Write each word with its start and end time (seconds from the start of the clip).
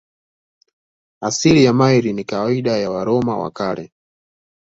Asili 1.21 1.63
ya 1.63 1.73
maili 1.73 2.13
ni 2.13 2.23
kawaida 2.23 2.77
ya 2.77 2.91
Waroma 2.91 3.37
wa 3.37 3.51
Kale. 3.51 3.91